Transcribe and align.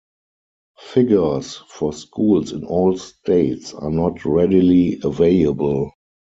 Figures 0.79 1.57
for 1.69 1.93
schools 1.93 2.53
in 2.53 2.63
all 2.63 2.97
states 2.97 3.75
are 3.75 3.91
not 3.91 4.25
readily 4.25 4.99
available. 5.03 5.91